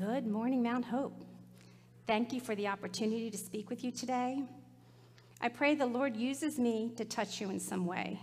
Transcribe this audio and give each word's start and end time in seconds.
Good 0.00 0.26
morning, 0.26 0.62
Mount 0.62 0.86
Hope. 0.86 1.12
Thank 2.06 2.32
you 2.32 2.40
for 2.40 2.54
the 2.54 2.68
opportunity 2.68 3.30
to 3.30 3.36
speak 3.36 3.68
with 3.68 3.84
you 3.84 3.90
today. 3.90 4.42
I 5.42 5.50
pray 5.50 5.74
the 5.74 5.84
Lord 5.84 6.16
uses 6.16 6.58
me 6.58 6.90
to 6.96 7.04
touch 7.04 7.38
you 7.38 7.50
in 7.50 7.60
some 7.60 7.84
way, 7.84 8.18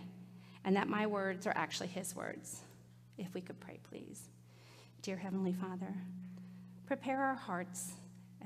and 0.66 0.76
that 0.76 0.88
my 0.88 1.06
words 1.06 1.46
are 1.46 1.54
actually 1.56 1.90
His 1.90 2.16
words. 2.16 2.64
If 3.20 3.32
we 3.36 3.42
could 3.42 3.60
pray, 3.60 3.80
please. 3.92 4.24
Dear 5.04 5.18
Heavenly 5.18 5.54
Father, 5.54 5.94
prepare 6.88 7.22
our 7.22 7.36
hearts 7.36 7.92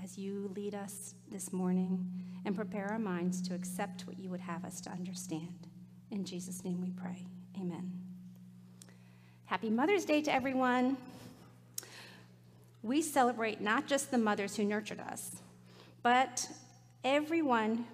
as 0.03 0.17
you 0.17 0.51
lead 0.53 0.75
us 0.75 1.15
this 1.31 1.53
morning, 1.53 2.05
and 2.43 2.53
prepare 2.53 2.91
our 2.91 2.99
minds 2.99 3.41
to 3.43 3.55
accept 3.55 4.01
what 4.07 4.19
you 4.19 4.29
would 4.29 4.41
have 4.41 4.65
us 4.65 4.81
to 4.81 4.89
understand. 4.89 5.69
In 6.09 6.25
Jesus' 6.25 6.65
name 6.65 6.81
we 6.81 6.89
pray. 6.89 7.25
Amen. 7.57 7.93
Happy 9.45 9.69
Mother's 9.69 10.03
Day 10.03 10.21
to 10.21 10.33
everyone. 10.33 10.97
We 12.83 13.01
celebrate 13.01 13.61
not 13.61 13.87
just 13.87 14.09
the 14.09 14.17
mothers 14.17 14.55
who 14.55 14.63
nurtured 14.63 14.99
us, 14.99 15.31
but 16.01 16.49
everyone 17.03 17.85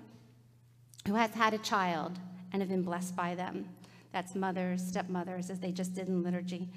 who 1.08 1.16
has 1.16 1.32
had 1.32 1.54
a 1.54 1.58
child 1.58 2.18
and 2.52 2.62
have 2.62 2.70
been 2.70 2.84
blessed 2.84 3.16
by 3.16 3.36
them. 3.36 3.68
That's 4.14 4.34
mothers, 4.36 4.82
stepmothers, 4.82 5.50
as 5.50 5.60
they 5.60 5.72
just 5.72 5.94
did 5.94 6.08
in 6.08 6.24
liturgy, 6.24 6.70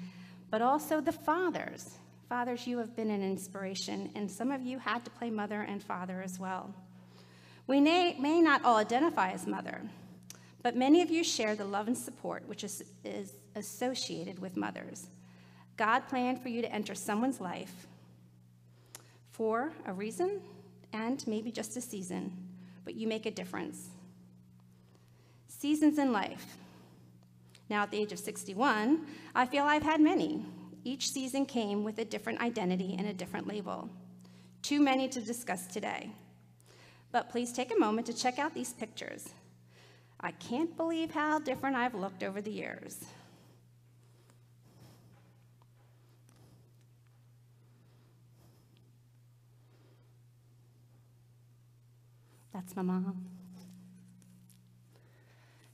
but 0.49 0.61
also 0.61 0.99
the 0.99 1.11
fathers. 1.11 1.97
Fathers, 2.27 2.67
you 2.67 2.77
have 2.77 2.95
been 2.95 3.09
an 3.09 3.23
inspiration, 3.23 4.09
and 4.15 4.29
some 4.29 4.51
of 4.51 4.61
you 4.61 4.79
had 4.79 5.03
to 5.05 5.11
play 5.11 5.29
mother 5.29 5.61
and 5.61 5.81
father 5.81 6.21
as 6.21 6.39
well. 6.39 6.73
We 7.67 7.79
may, 7.79 8.17
may 8.19 8.41
not 8.41 8.63
all 8.65 8.77
identify 8.77 9.31
as 9.31 9.47
mother, 9.47 9.81
but 10.61 10.75
many 10.75 11.01
of 11.01 11.09
you 11.09 11.23
share 11.23 11.55
the 11.55 11.65
love 11.65 11.87
and 11.87 11.97
support 11.97 12.47
which 12.47 12.63
is, 12.63 12.83
is 13.03 13.33
associated 13.55 14.39
with 14.39 14.57
mothers. 14.57 15.07
God 15.77 16.01
planned 16.09 16.41
for 16.41 16.49
you 16.49 16.61
to 16.61 16.71
enter 16.71 16.93
someone's 16.93 17.41
life 17.41 17.87
for 19.41 19.71
a 19.87 19.93
reason 19.93 20.39
and 20.93 21.25
maybe 21.25 21.51
just 21.51 21.75
a 21.75 21.81
season, 21.81 22.31
but 22.85 22.93
you 22.93 23.07
make 23.07 23.25
a 23.25 23.31
difference. 23.31 23.89
Seasons 25.47 25.97
in 25.97 26.11
life. 26.11 26.57
Now, 27.67 27.81
at 27.81 27.89
the 27.89 27.97
age 27.97 28.11
of 28.11 28.19
61, 28.19 29.03
I 29.33 29.47
feel 29.47 29.63
I've 29.63 29.81
had 29.81 29.99
many. 29.99 30.45
Each 30.83 31.09
season 31.09 31.47
came 31.47 31.83
with 31.83 31.97
a 31.97 32.05
different 32.05 32.39
identity 32.39 32.95
and 32.99 33.07
a 33.07 33.15
different 33.15 33.47
label. 33.47 33.89
Too 34.61 34.79
many 34.79 35.09
to 35.09 35.19
discuss 35.19 35.65
today. 35.65 36.11
But 37.11 37.31
please 37.31 37.51
take 37.51 37.73
a 37.75 37.79
moment 37.79 38.05
to 38.05 38.13
check 38.13 38.37
out 38.37 38.53
these 38.53 38.73
pictures. 38.73 39.29
I 40.19 40.33
can't 40.33 40.77
believe 40.77 41.09
how 41.09 41.39
different 41.39 41.75
I've 41.75 41.95
looked 41.95 42.21
over 42.21 42.41
the 42.41 42.51
years. 42.51 43.05
That's 52.61 52.75
my 52.75 52.83
mom. 52.83 53.25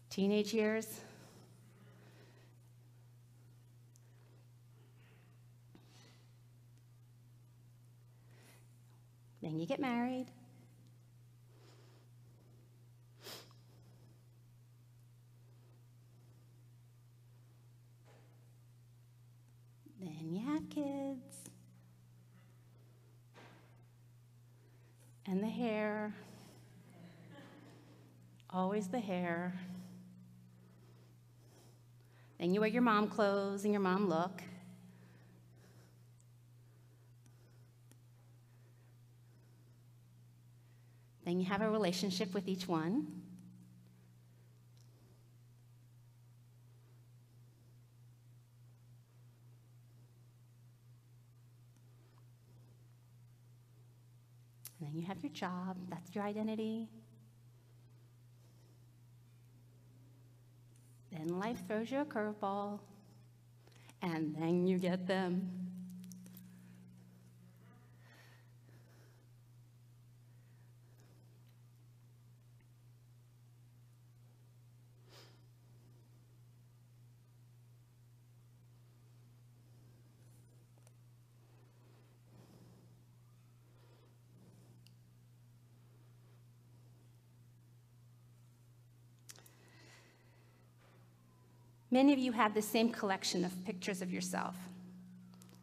Teenage 0.09 0.53
years. 0.53 1.01
Then 9.41 9.59
you 9.59 9.67
get 9.67 9.81
married. 9.81 10.27
Then 19.99 20.31
you 20.31 20.39
have 20.45 20.69
kids. 20.69 21.49
And 25.25 25.43
the 25.43 25.47
hair. 25.49 26.13
Always 28.49 28.87
the 28.87 28.99
hair. 28.99 29.59
Then 32.39 32.53
you 32.53 32.61
wear 32.61 32.69
your 32.69 32.81
mom 32.81 33.07
clothes 33.07 33.63
and 33.63 33.73
your 33.73 33.81
mom 33.81 34.07
look. 34.07 34.41
Then 41.25 41.41
you 41.41 41.45
have 41.45 41.61
a 41.61 41.69
relationship 41.69 42.33
with 42.33 42.47
each 42.47 42.69
one. 42.69 43.07
And 54.79 54.87
then 54.87 54.95
you 54.95 55.05
have 55.05 55.21
your 55.21 55.33
job, 55.33 55.75
that's 55.89 56.15
your 56.15 56.23
identity. 56.23 56.87
Then 61.17 61.39
life 61.39 61.57
throws 61.67 61.89
you 61.89 62.01
a 62.01 62.05
curveball, 62.05 62.79
and 64.03 64.35
then 64.35 64.67
you 64.67 64.77
get 64.77 65.07
them. 65.07 65.49
Many 91.89 92.11
of 92.13 92.19
you 92.19 92.33
have 92.33 92.53
the 92.53 92.61
same 92.61 92.89
collection 92.91 93.45
of 93.45 93.65
pictures 93.65 94.01
of 94.01 94.11
yourself. 94.11 94.55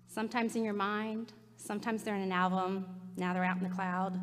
Sometimes 0.09 0.57
in 0.57 0.65
your 0.65 0.75
mind, 0.75 1.33
sometimes 1.57 2.03
they're 2.03 2.15
in 2.15 2.23
an 2.23 2.33
album, 2.33 2.87
now 3.17 3.35
they're 3.35 3.45
out 3.45 3.59
in 3.59 3.63
the 3.63 3.75
cloud. 3.75 4.19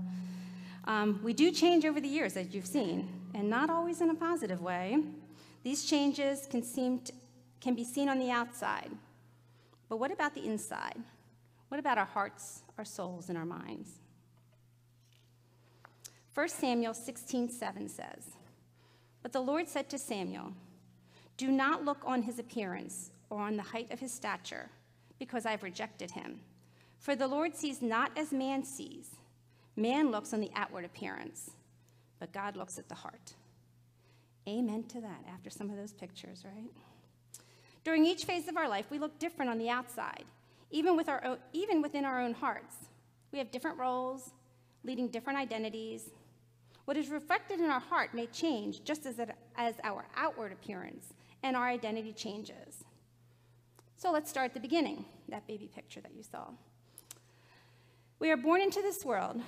Um, 0.85 1.19
we 1.23 1.33
do 1.33 1.51
change 1.51 1.85
over 1.85 2.01
the 2.01 2.07
years, 2.07 2.37
as 2.37 2.55
you've 2.55 2.65
seen, 2.65 3.07
and 3.35 3.49
not 3.49 3.69
always 3.69 4.01
in 4.01 4.09
a 4.09 4.15
positive 4.15 4.61
way. 4.61 4.97
These 5.63 5.85
changes 5.85 6.47
can, 6.49 6.63
seem 6.63 6.99
to, 7.01 7.13
can 7.59 7.75
be 7.75 7.83
seen 7.83 8.09
on 8.09 8.17
the 8.17 8.31
outside. 8.31 8.89
But 9.89 9.97
what 9.97 10.11
about 10.11 10.33
the 10.33 10.45
inside? 10.45 10.97
What 11.67 11.79
about 11.79 11.97
our 11.97 12.05
hearts, 12.05 12.63
our 12.77 12.85
souls, 12.85 13.29
and 13.29 13.37
our 13.37 13.45
minds? 13.45 13.91
1 16.33 16.49
Samuel 16.49 16.93
16, 16.93 17.49
7 17.49 17.89
says, 17.89 18.31
But 19.21 19.33
the 19.33 19.41
Lord 19.41 19.67
said 19.67 19.89
to 19.89 19.99
Samuel, 19.99 20.53
do 21.41 21.51
not 21.51 21.83
look 21.83 22.03
on 22.05 22.21
his 22.21 22.37
appearance 22.37 23.09
or 23.31 23.41
on 23.41 23.57
the 23.57 23.63
height 23.63 23.91
of 23.91 23.99
his 23.99 24.13
stature, 24.13 24.69
because 25.17 25.43
I've 25.43 25.63
rejected 25.63 26.11
him. 26.11 26.39
For 26.99 27.15
the 27.15 27.27
Lord 27.27 27.55
sees 27.55 27.81
not 27.81 28.15
as 28.15 28.31
man 28.31 28.63
sees. 28.63 29.09
Man 29.75 30.11
looks 30.11 30.35
on 30.35 30.39
the 30.39 30.51
outward 30.55 30.85
appearance, 30.85 31.49
but 32.19 32.31
God 32.31 32.55
looks 32.55 32.77
at 32.77 32.87
the 32.87 32.93
heart. 32.93 33.33
Amen 34.47 34.83
to 34.89 35.01
that 35.01 35.25
after 35.33 35.49
some 35.49 35.71
of 35.71 35.77
those 35.77 35.93
pictures, 35.93 36.45
right? 36.45 36.69
During 37.83 38.05
each 38.05 38.25
phase 38.25 38.47
of 38.47 38.55
our 38.55 38.69
life, 38.69 38.85
we 38.91 38.99
look 38.99 39.17
different 39.17 39.49
on 39.49 39.57
the 39.57 39.69
outside, 39.69 40.25
even, 40.69 40.95
with 40.95 41.09
our 41.09 41.25
own, 41.25 41.37
even 41.53 41.81
within 41.81 42.05
our 42.05 42.21
own 42.21 42.35
hearts. 42.35 42.75
We 43.31 43.39
have 43.39 43.49
different 43.49 43.79
roles, 43.79 44.29
leading 44.83 45.07
different 45.07 45.39
identities. 45.39 46.11
What 46.85 46.97
is 46.97 47.09
reflected 47.09 47.59
in 47.59 47.71
our 47.71 47.79
heart 47.79 48.13
may 48.13 48.27
change 48.27 48.83
just 48.83 49.07
as, 49.07 49.17
it, 49.17 49.31
as 49.55 49.73
our 49.83 50.05
outward 50.15 50.51
appearance 50.51 51.13
and 51.43 51.55
our 51.55 51.67
identity 51.67 52.13
changes. 52.13 52.83
So 53.97 54.11
let's 54.11 54.29
start 54.29 54.45
at 54.45 54.53
the 54.53 54.59
beginning, 54.59 55.05
that 55.29 55.47
baby 55.47 55.69
picture 55.73 56.01
that 56.01 56.13
you 56.15 56.23
saw. 56.23 56.49
We 58.19 58.31
are 58.31 58.37
born 58.37 58.61
into 58.61 58.81
this 58.81 59.05
world 59.05 59.41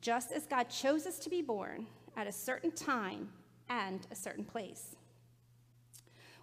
just 0.00 0.32
as 0.32 0.46
God 0.46 0.64
chose 0.64 1.06
us 1.06 1.18
to 1.20 1.30
be 1.30 1.42
born 1.42 1.86
at 2.16 2.26
a 2.26 2.32
certain 2.32 2.72
time 2.72 3.28
and 3.68 4.06
a 4.10 4.16
certain 4.16 4.44
place. 4.44 4.96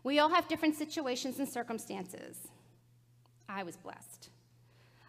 We 0.03 0.19
all 0.19 0.29
have 0.29 0.47
different 0.47 0.75
situations 0.75 1.39
and 1.39 1.47
circumstances. 1.47 2.47
I 3.47 3.63
was 3.63 3.75
blessed. 3.75 4.29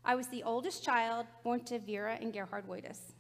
I 0.04 0.14
was 0.14 0.26
the 0.28 0.43
oldest 0.43 0.82
child 0.82 1.26
born 1.44 1.60
to 1.64 1.78
Vera 1.78 2.19
and 2.20 2.32
Gerhard 2.32 2.66
Woitis. 2.66 3.12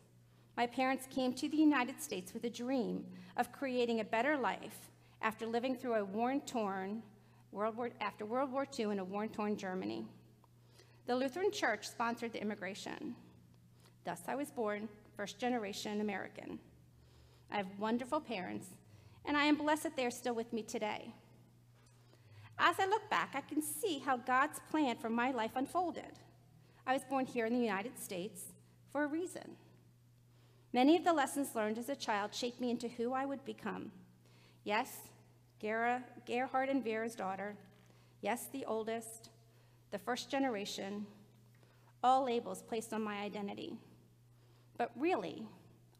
My 0.56 0.66
parents 0.66 1.06
came 1.08 1.32
to 1.34 1.48
the 1.48 1.56
United 1.56 2.02
States 2.02 2.34
with 2.34 2.44
a 2.44 2.50
dream 2.50 3.04
of 3.36 3.52
creating 3.52 4.00
a 4.00 4.04
better 4.04 4.36
life 4.36 4.90
after 5.22 5.46
living 5.46 5.76
through 5.76 5.94
a 5.94 6.04
war-torn 6.04 7.02
World 7.52 7.76
War, 7.76 7.90
after 8.00 8.24
World 8.24 8.52
War 8.52 8.66
II 8.78 8.86
in 8.86 8.98
a 9.00 9.04
war-torn 9.04 9.56
Germany. 9.56 10.06
The 11.06 11.16
Lutheran 11.16 11.50
Church 11.50 11.88
sponsored 11.88 12.32
the 12.32 12.40
immigration. 12.40 13.16
Thus, 14.04 14.20
I 14.28 14.34
was 14.34 14.50
born 14.50 14.88
first 15.16 15.38
generation 15.38 16.00
American. 16.00 16.58
I 17.50 17.56
have 17.56 17.66
wonderful 17.78 18.20
parents, 18.20 18.68
and 19.24 19.36
I 19.36 19.44
am 19.44 19.56
blessed 19.56 19.82
that 19.82 19.96
they 19.96 20.06
are 20.06 20.10
still 20.10 20.34
with 20.34 20.52
me 20.52 20.62
today. 20.62 21.12
As 22.58 22.76
I 22.78 22.86
look 22.86 23.08
back, 23.10 23.30
I 23.34 23.40
can 23.40 23.62
see 23.62 23.98
how 23.98 24.18
God's 24.18 24.60
plan 24.70 24.96
for 24.96 25.10
my 25.10 25.30
life 25.30 25.52
unfolded. 25.56 26.18
I 26.86 26.92
was 26.92 27.04
born 27.04 27.26
here 27.26 27.46
in 27.46 27.54
the 27.54 27.60
United 27.60 27.98
States 27.98 28.52
for 28.92 29.04
a 29.04 29.08
reason. 29.08 29.56
Many 30.72 30.96
of 30.96 31.04
the 31.04 31.12
lessons 31.12 31.54
learned 31.54 31.78
as 31.78 31.88
a 31.88 31.96
child 31.96 32.34
shaped 32.34 32.60
me 32.60 32.70
into 32.70 32.86
who 32.88 33.12
I 33.12 33.26
would 33.26 33.44
become. 33.44 33.90
Yes, 34.70 34.98
Gera, 35.60 36.04
Gerhard 36.28 36.68
and 36.68 36.84
Vera's 36.84 37.16
daughter. 37.16 37.56
Yes, 38.20 38.46
the 38.52 38.64
oldest, 38.66 39.30
the 39.90 39.98
first 39.98 40.30
generation, 40.30 41.06
all 42.04 42.24
labels 42.24 42.62
placed 42.62 42.92
on 42.92 43.02
my 43.02 43.16
identity. 43.16 43.76
But 44.78 44.92
really, 44.96 45.48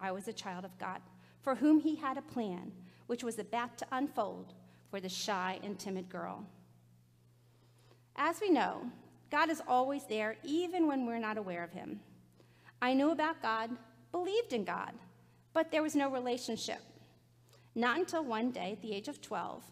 I 0.00 0.12
was 0.12 0.28
a 0.28 0.32
child 0.32 0.64
of 0.64 0.78
God, 0.78 1.00
for 1.42 1.56
whom 1.56 1.80
He 1.80 1.96
had 1.96 2.16
a 2.16 2.22
plan, 2.22 2.70
which 3.08 3.24
was 3.24 3.40
about 3.40 3.76
to 3.78 3.86
unfold 3.90 4.54
for 4.88 5.00
the 5.00 5.08
shy 5.08 5.58
and 5.64 5.76
timid 5.76 6.08
girl. 6.08 6.46
As 8.14 8.40
we 8.40 8.50
know, 8.50 8.82
God 9.32 9.50
is 9.50 9.60
always 9.66 10.04
there, 10.04 10.36
even 10.44 10.86
when 10.86 11.06
we're 11.06 11.18
not 11.18 11.38
aware 11.38 11.64
of 11.64 11.72
Him. 11.72 11.98
I 12.80 12.94
knew 12.94 13.10
about 13.10 13.42
God, 13.42 13.70
believed 14.12 14.52
in 14.52 14.62
God, 14.62 14.92
but 15.54 15.72
there 15.72 15.82
was 15.82 15.96
no 15.96 16.08
relationship. 16.08 16.82
Not 17.74 17.98
until 17.98 18.24
one 18.24 18.50
day, 18.50 18.72
at 18.72 18.82
the 18.82 18.94
age 18.94 19.08
of 19.08 19.20
12, 19.20 19.64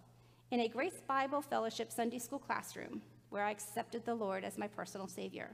in 0.50 0.60
a 0.60 0.68
Grace 0.68 1.00
Bible 1.06 1.42
Fellowship 1.42 1.92
Sunday 1.92 2.18
school 2.18 2.38
classroom, 2.38 3.02
where 3.30 3.44
I 3.44 3.50
accepted 3.50 4.04
the 4.04 4.14
Lord 4.14 4.44
as 4.44 4.56
my 4.56 4.68
personal 4.68 5.08
Savior. 5.08 5.50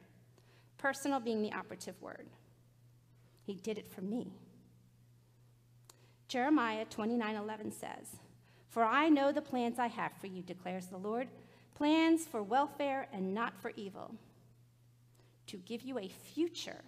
Personal 0.76 1.20
being 1.20 1.42
the 1.42 1.52
operative 1.52 2.00
word. 2.00 2.28
He 3.44 3.54
did 3.54 3.78
it 3.78 3.88
for 3.88 4.02
me. 4.02 4.32
Jeremiah 6.28 6.84
29:11 6.86 7.70
says, 7.72 8.16
"For 8.68 8.84
I 8.84 9.08
know 9.08 9.32
the 9.32 9.42
plans 9.42 9.78
I 9.78 9.88
have 9.88 10.12
for 10.12 10.26
you," 10.26 10.42
declares 10.42 10.88
the 10.88 10.98
Lord, 10.98 11.28
plans 11.74 12.26
for 12.26 12.42
welfare 12.42 13.08
and 13.12 13.34
not 13.34 13.56
for 13.60 13.70
evil, 13.70 14.16
to 15.46 15.56
give 15.58 15.82
you 15.82 15.98
a 15.98 16.08
future 16.08 16.84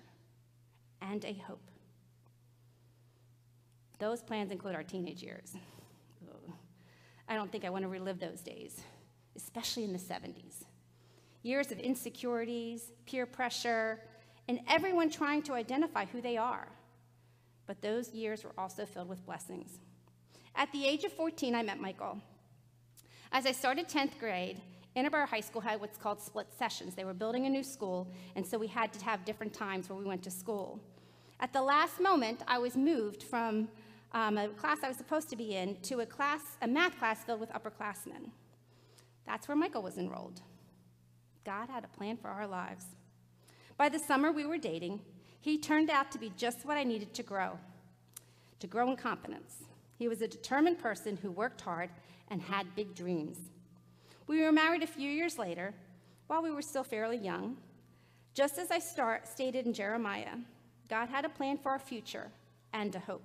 and 1.00 1.24
a 1.24 1.34
hope. 1.34 1.70
Those 3.98 4.22
plans 4.22 4.52
include 4.52 4.74
our 4.74 4.82
teenage 4.82 5.22
years. 5.22 5.54
I 7.28 7.34
don't 7.34 7.50
think 7.50 7.64
I 7.64 7.70
want 7.70 7.82
to 7.82 7.88
relive 7.88 8.20
those 8.20 8.40
days, 8.40 8.80
especially 9.34 9.84
in 9.84 9.92
the 9.92 9.98
70s. 9.98 10.64
Years 11.42 11.72
of 11.72 11.78
insecurities, 11.78 12.92
peer 13.06 13.26
pressure, 13.26 14.00
and 14.48 14.60
everyone 14.68 15.10
trying 15.10 15.42
to 15.42 15.54
identify 15.54 16.04
who 16.04 16.20
they 16.20 16.36
are. 16.36 16.68
But 17.66 17.82
those 17.82 18.10
years 18.10 18.44
were 18.44 18.52
also 18.56 18.86
filled 18.86 19.08
with 19.08 19.24
blessings. 19.26 19.80
At 20.54 20.70
the 20.72 20.86
age 20.86 21.04
of 21.04 21.12
14, 21.12 21.54
I 21.54 21.62
met 21.62 21.80
Michael. 21.80 22.20
As 23.32 23.44
I 23.44 23.52
started 23.52 23.88
10th 23.88 24.18
grade, 24.20 24.60
Annenberg 24.94 25.28
High 25.28 25.40
School 25.40 25.60
had 25.60 25.80
what's 25.80 25.98
called 25.98 26.20
split 26.20 26.46
sessions. 26.56 26.94
They 26.94 27.04
were 27.04 27.12
building 27.12 27.44
a 27.46 27.50
new 27.50 27.64
school, 27.64 28.08
and 28.36 28.46
so 28.46 28.56
we 28.56 28.68
had 28.68 28.92
to 28.94 29.04
have 29.04 29.24
different 29.24 29.52
times 29.52 29.88
where 29.88 29.98
we 29.98 30.04
went 30.04 30.22
to 30.22 30.30
school. 30.30 30.80
At 31.40 31.52
the 31.52 31.60
last 31.60 32.00
moment, 32.00 32.42
I 32.46 32.58
was 32.58 32.76
moved 32.76 33.22
from 33.22 33.68
um, 34.12 34.38
a 34.38 34.48
class 34.48 34.78
I 34.82 34.88
was 34.88 34.96
supposed 34.96 35.28
to 35.30 35.36
be 35.36 35.54
in 35.54 35.76
to 35.82 36.00
a 36.00 36.06
class, 36.06 36.40
a 36.62 36.66
math 36.66 36.98
class 36.98 37.24
filled 37.24 37.40
with 37.40 37.52
upperclassmen. 37.52 38.30
That's 39.26 39.48
where 39.48 39.56
Michael 39.56 39.82
was 39.82 39.98
enrolled. 39.98 40.40
God 41.44 41.68
had 41.68 41.84
a 41.84 41.96
plan 41.96 42.16
for 42.16 42.28
our 42.28 42.46
lives. 42.46 42.86
By 43.76 43.88
the 43.88 43.98
summer 43.98 44.32
we 44.32 44.46
were 44.46 44.58
dating, 44.58 45.00
he 45.40 45.58
turned 45.58 45.90
out 45.90 46.10
to 46.12 46.18
be 46.18 46.32
just 46.36 46.64
what 46.64 46.76
I 46.76 46.84
needed 46.84 47.14
to 47.14 47.22
grow, 47.22 47.58
to 48.60 48.66
grow 48.66 48.90
in 48.90 48.96
confidence. 48.96 49.64
He 49.98 50.08
was 50.08 50.22
a 50.22 50.28
determined 50.28 50.78
person 50.78 51.16
who 51.16 51.30
worked 51.30 51.60
hard 51.60 51.90
and 52.28 52.42
had 52.42 52.74
big 52.74 52.94
dreams. 52.94 53.38
We 54.26 54.42
were 54.42 54.52
married 54.52 54.82
a 54.82 54.88
few 54.88 55.08
years 55.08 55.38
later, 55.38 55.72
while 56.26 56.42
we 56.42 56.50
were 56.50 56.62
still 56.62 56.82
fairly 56.82 57.16
young. 57.16 57.56
Just 58.34 58.58
as 58.58 58.70
I 58.70 58.78
start, 58.78 59.28
stated 59.28 59.66
in 59.66 59.72
Jeremiah, 59.72 60.36
God 60.88 61.08
had 61.08 61.24
a 61.24 61.28
plan 61.28 61.58
for 61.58 61.70
our 61.70 61.78
future 61.78 62.30
and 62.72 62.94
a 62.94 62.98
hope. 62.98 63.22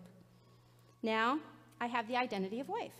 Now 1.03 1.39
I 1.79 1.87
have 1.87 2.07
the 2.07 2.15
identity 2.15 2.59
of 2.59 2.69
wife, 2.69 2.93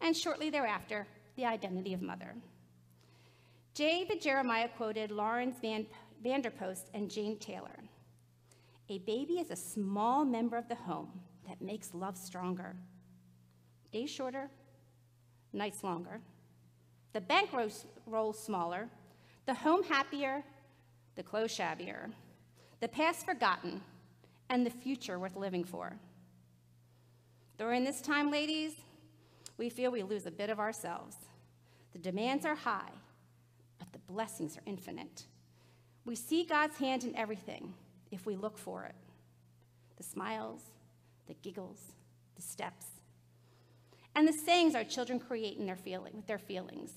and 0.00 0.16
shortly 0.16 0.50
thereafter, 0.50 1.06
the 1.36 1.44
identity 1.44 1.92
of 1.94 2.02
mother. 2.02 2.34
David 3.74 4.22
Jeremiah 4.22 4.68
quoted 4.68 5.10
Laurens 5.10 5.56
Van, 5.60 5.86
Vanderpost 6.22 6.88
and 6.94 7.10
Jane 7.10 7.38
Taylor. 7.38 7.76
A 8.88 8.98
baby 9.00 9.34
is 9.34 9.50
a 9.50 9.56
small 9.56 10.24
member 10.24 10.56
of 10.56 10.68
the 10.68 10.76
home 10.76 11.10
that 11.48 11.60
makes 11.60 11.92
love 11.92 12.16
stronger. 12.16 12.76
Days 13.92 14.10
shorter, 14.10 14.48
nights 15.52 15.82
longer. 15.82 16.20
The 17.12 17.20
bank 17.20 17.50
rolls 18.06 18.38
smaller, 18.38 18.88
the 19.46 19.54
home 19.54 19.82
happier, 19.82 20.44
the 21.16 21.22
clothes 21.22 21.50
shabbier, 21.50 22.10
the 22.80 22.88
past 22.88 23.24
forgotten, 23.24 23.80
and 24.50 24.64
the 24.64 24.70
future 24.70 25.18
worth 25.18 25.34
living 25.34 25.64
for. 25.64 25.96
During 27.58 27.84
this 27.84 28.00
time, 28.00 28.30
ladies, 28.30 28.72
we 29.56 29.70
feel 29.70 29.90
we 29.90 30.02
lose 30.02 30.26
a 30.26 30.30
bit 30.30 30.50
of 30.50 30.60
ourselves. 30.60 31.16
The 31.92 31.98
demands 31.98 32.44
are 32.44 32.54
high, 32.54 32.92
but 33.78 33.90
the 33.92 33.98
blessings 34.00 34.58
are 34.58 34.62
infinite. 34.66 35.24
We 36.04 36.14
see 36.14 36.44
God's 36.44 36.76
hand 36.76 37.04
in 37.04 37.16
everything 37.16 37.72
if 38.10 38.26
we 38.26 38.36
look 38.36 38.58
for 38.58 38.84
it 38.84 38.94
the 39.96 40.02
smiles, 40.02 40.60
the 41.26 41.34
giggles, 41.42 41.78
the 42.34 42.42
steps, 42.42 42.84
and 44.14 44.28
the 44.28 44.32
sayings 44.32 44.74
our 44.74 44.84
children 44.84 45.18
create 45.18 45.56
in 45.56 45.64
their 45.64 45.76
feeling, 45.76 46.12
with 46.14 46.26
their 46.26 46.38
feelings. 46.38 46.90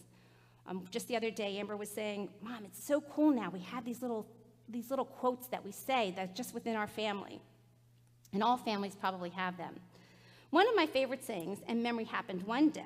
Um, 0.68 0.84
just 0.92 1.08
the 1.08 1.16
other 1.16 1.32
day, 1.32 1.58
Amber 1.58 1.78
was 1.78 1.90
saying, 1.90 2.30
Mom, 2.42 2.66
it's 2.66 2.84
so 2.84 3.00
cool 3.00 3.32
now. 3.32 3.50
We 3.50 3.62
have 3.62 3.86
these 3.86 4.02
little, 4.02 4.28
these 4.68 4.90
little 4.90 5.06
quotes 5.06 5.48
that 5.48 5.64
we 5.64 5.72
say 5.72 6.14
that's 6.16 6.36
just 6.36 6.54
within 6.54 6.76
our 6.76 6.88
family. 6.88 7.42
And 8.34 8.44
all 8.44 8.58
families 8.58 8.96
probably 8.96 9.30
have 9.30 9.58
them. 9.58 9.76
One 10.50 10.68
of 10.68 10.76
my 10.76 10.88
favorite 10.88 11.24
sayings 11.24 11.60
and 11.68 11.84
memory 11.84 12.06
happened 12.06 12.44
one 12.44 12.70
day 12.70 12.82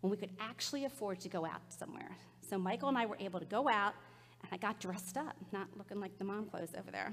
when 0.00 0.10
we 0.10 0.16
could 0.16 0.30
actually 0.40 0.84
afford 0.84 1.20
to 1.20 1.28
go 1.28 1.44
out 1.44 1.60
somewhere. 1.68 2.16
So 2.48 2.58
Michael 2.58 2.88
and 2.88 2.96
I 2.96 3.06
were 3.06 3.16
able 3.18 3.40
to 3.40 3.46
go 3.46 3.68
out, 3.68 3.94
and 4.42 4.52
I 4.52 4.56
got 4.56 4.78
dressed 4.78 5.16
up, 5.16 5.34
not 5.50 5.66
looking 5.76 6.00
like 6.00 6.16
the 6.18 6.24
mom 6.24 6.46
clothes 6.46 6.74
over 6.78 6.90
there. 6.92 7.12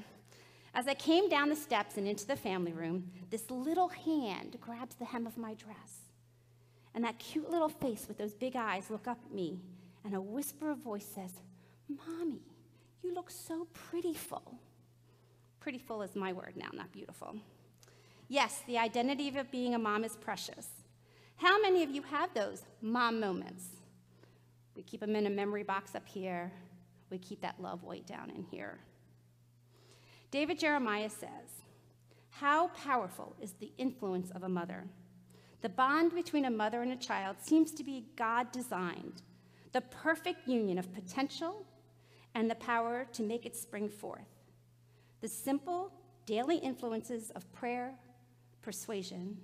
As 0.76 0.88
I 0.88 0.94
came 0.94 1.28
down 1.28 1.50
the 1.50 1.56
steps 1.56 1.98
and 1.98 2.08
into 2.08 2.28
the 2.28 2.36
family 2.36 2.74
room, 2.74 3.10
this 3.30 3.50
little 3.50 3.88
hand 3.88 4.58
grabs 4.62 4.96
the 4.96 5.06
hem 5.06 5.26
of 5.26 5.38
my 5.38 5.56
dress. 5.56 6.02
And 6.94 7.04
that 7.04 7.18
cute 7.18 7.50
little 7.50 7.70
face 7.70 8.06
with 8.08 8.20
those 8.20 8.34
big 8.34 8.56
eyes 8.56 8.92
look 8.92 9.08
up 9.08 9.20
at 9.26 9.34
me, 9.34 9.60
and 10.06 10.14
a 10.14 10.22
whisper 10.22 10.70
of 10.70 10.78
voice 10.80 11.06
says, 11.06 11.32
Mommy, 11.90 12.42
you 13.02 13.14
look 13.14 13.32
so 13.32 13.68
pretty 13.74 14.14
full. 14.14 14.60
Pretty 15.60 15.80
full 15.80 16.04
is 16.04 16.16
my 16.16 16.34
word 16.34 16.54
now, 16.56 16.70
not 16.74 16.92
beautiful. 16.92 17.36
Yes, 18.34 18.64
the 18.66 18.80
identity 18.80 19.38
of 19.38 19.52
being 19.52 19.76
a 19.76 19.78
mom 19.78 20.04
is 20.04 20.16
precious. 20.16 20.68
How 21.36 21.62
many 21.62 21.84
of 21.84 21.92
you 21.92 22.02
have 22.02 22.34
those 22.34 22.64
mom 22.82 23.20
moments? 23.20 23.66
We 24.76 24.82
keep 24.82 25.02
them 25.02 25.16
in 25.16 25.28
a 25.28 25.30
memory 25.30 25.62
box 25.62 25.94
up 25.94 26.08
here. 26.08 26.52
We 27.12 27.20
keep 27.20 27.42
that 27.42 27.62
love 27.62 27.84
weight 27.84 28.08
down 28.08 28.32
in 28.32 28.42
here. 28.42 28.80
David 30.32 30.58
Jeremiah 30.58 31.12
says, 31.12 31.62
How 32.32 32.70
powerful 32.70 33.36
is 33.40 33.52
the 33.52 33.72
influence 33.78 34.32
of 34.32 34.42
a 34.42 34.50
mother? 34.50 34.86
The 35.62 35.70
bond 35.70 36.16
between 36.16 36.46
a 36.46 36.50
mother 36.50 36.82
and 36.82 36.92
a 36.92 36.96
child 36.96 37.36
seems 37.40 37.72
to 37.74 37.84
be 37.84 38.08
God 38.16 38.52
designed, 38.52 39.22
the 39.74 39.82
perfect 39.82 40.48
union 40.48 40.80
of 40.80 40.92
potential 40.92 41.68
and 42.34 42.50
the 42.50 42.56
power 42.56 43.06
to 43.14 43.22
make 43.22 43.46
it 43.46 43.56
spring 43.56 43.90
forth. 43.90 44.26
The 45.22 45.28
simple 45.28 45.94
daily 46.26 46.58
influences 46.58 47.30
of 47.36 47.54
prayer, 47.54 47.94
persuasion, 48.64 49.38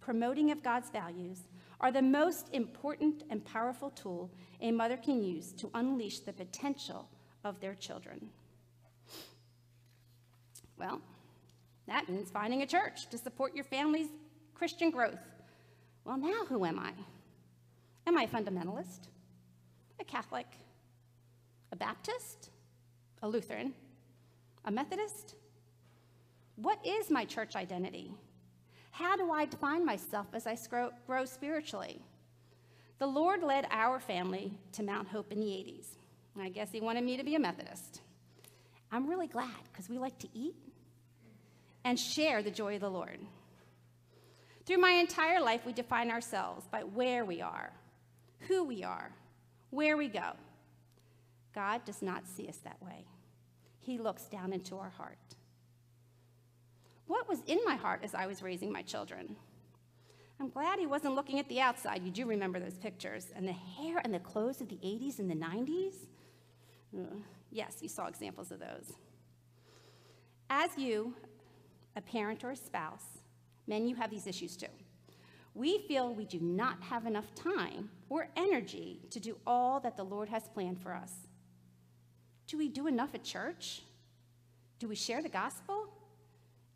promoting 0.00 0.50
of 0.50 0.62
God's 0.62 0.90
values 0.90 1.48
are 1.80 1.90
the 1.90 2.02
most 2.02 2.48
important 2.52 3.24
and 3.30 3.44
powerful 3.44 3.90
tool 3.90 4.30
a 4.60 4.70
mother 4.70 4.96
can 4.96 5.22
use 5.22 5.52
to 5.52 5.70
unleash 5.74 6.20
the 6.20 6.32
potential 6.32 7.08
of 7.44 7.60
their 7.60 7.74
children. 7.74 8.30
Well, 10.78 11.00
that 11.86 12.08
means 12.08 12.30
finding 12.30 12.62
a 12.62 12.66
church 12.66 13.08
to 13.10 13.18
support 13.18 13.54
your 13.54 13.64
family's 13.64 14.08
Christian 14.54 14.90
growth. 14.90 15.18
Well, 16.04 16.16
now 16.16 16.44
who 16.48 16.64
am 16.64 16.78
I? 16.78 16.92
Am 18.06 18.18
I 18.18 18.24
a 18.24 18.28
fundamentalist? 18.28 19.08
A 20.00 20.04
Catholic? 20.04 20.46
A 21.72 21.76
Baptist? 21.76 22.50
A 23.22 23.28
Lutheran? 23.28 23.72
A 24.64 24.70
Methodist? 24.70 25.36
What 26.56 26.78
is 26.84 27.10
my 27.10 27.24
church 27.24 27.56
identity? 27.56 28.12
How 28.94 29.16
do 29.16 29.32
I 29.32 29.44
define 29.44 29.84
myself 29.84 30.28
as 30.34 30.46
I 30.46 30.56
grow 31.08 31.24
spiritually? 31.24 32.00
The 33.00 33.06
Lord 33.08 33.42
led 33.42 33.66
our 33.72 33.98
family 33.98 34.52
to 34.70 34.84
Mount 34.84 35.08
Hope 35.08 35.32
in 35.32 35.40
the 35.40 35.46
80s. 35.46 35.86
I 36.40 36.48
guess 36.48 36.70
He 36.70 36.80
wanted 36.80 37.02
me 37.02 37.16
to 37.16 37.24
be 37.24 37.34
a 37.34 37.40
Methodist. 37.40 38.02
I'm 38.92 39.08
really 39.08 39.26
glad 39.26 39.50
because 39.72 39.88
we 39.90 39.98
like 39.98 40.16
to 40.20 40.28
eat 40.32 40.54
and 41.82 41.98
share 41.98 42.40
the 42.40 42.52
joy 42.52 42.76
of 42.76 42.82
the 42.82 42.88
Lord. 42.88 43.18
Through 44.64 44.78
my 44.78 44.92
entire 44.92 45.40
life, 45.40 45.66
we 45.66 45.72
define 45.72 46.12
ourselves 46.12 46.68
by 46.70 46.84
where 46.84 47.24
we 47.24 47.42
are, 47.42 47.72
who 48.46 48.62
we 48.62 48.84
are, 48.84 49.10
where 49.70 49.96
we 49.96 50.06
go. 50.06 50.34
God 51.52 51.84
does 51.84 52.00
not 52.00 52.28
see 52.28 52.48
us 52.48 52.58
that 52.58 52.80
way. 52.80 53.06
He 53.80 53.98
looks 53.98 54.26
down 54.26 54.52
into 54.52 54.76
our 54.76 54.90
heart. 54.90 55.18
What 57.06 57.28
was 57.28 57.40
in 57.46 57.60
my 57.64 57.76
heart 57.76 58.00
as 58.02 58.14
I 58.14 58.26
was 58.26 58.42
raising 58.42 58.72
my 58.72 58.82
children? 58.82 59.36
I'm 60.40 60.48
glad 60.48 60.78
he 60.78 60.86
wasn't 60.86 61.14
looking 61.14 61.38
at 61.38 61.48
the 61.48 61.60
outside. 61.60 62.02
You 62.02 62.10
do 62.10 62.26
remember 62.26 62.58
those 62.58 62.78
pictures. 62.78 63.26
And 63.36 63.46
the 63.46 63.52
hair 63.52 64.00
and 64.02 64.12
the 64.12 64.18
clothes 64.18 64.60
of 64.60 64.68
the 64.68 64.76
80s 64.76 65.18
and 65.18 65.30
the 65.30 65.34
90s? 65.34 65.94
Yes, 67.50 67.78
you 67.80 67.88
saw 67.88 68.06
examples 68.06 68.50
of 68.50 68.58
those. 68.58 68.92
As 70.50 70.70
you, 70.76 71.14
a 71.96 72.00
parent 72.00 72.42
or 72.44 72.50
a 72.50 72.56
spouse, 72.56 73.04
men, 73.66 73.86
you 73.86 73.94
have 73.96 74.10
these 74.10 74.26
issues 74.26 74.56
too. 74.56 74.66
We 75.54 75.78
feel 75.86 76.12
we 76.12 76.24
do 76.24 76.40
not 76.40 76.82
have 76.82 77.06
enough 77.06 77.32
time 77.34 77.90
or 78.08 78.28
energy 78.36 79.00
to 79.10 79.20
do 79.20 79.36
all 79.46 79.78
that 79.80 79.96
the 79.96 80.04
Lord 80.04 80.28
has 80.28 80.48
planned 80.48 80.80
for 80.80 80.92
us. 80.92 81.12
Do 82.48 82.58
we 82.58 82.68
do 82.68 82.88
enough 82.88 83.14
at 83.14 83.22
church? 83.22 83.82
Do 84.80 84.88
we 84.88 84.96
share 84.96 85.22
the 85.22 85.28
gospel? 85.28 85.88